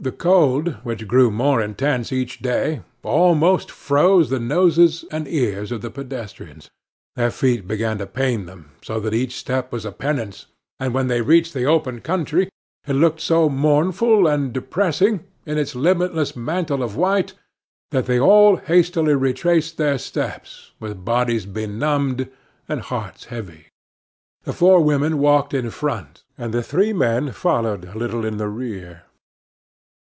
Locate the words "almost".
3.02-3.68